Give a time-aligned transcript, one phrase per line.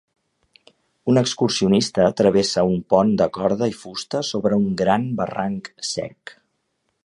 [1.11, 6.35] Un excursionista travessa un pont de corda i fusta sobre un gran barranc sec.